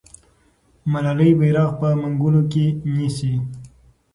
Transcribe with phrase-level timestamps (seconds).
[0.91, 2.65] ملالۍ بیرغ په منګولو کې
[2.95, 3.33] نیسي.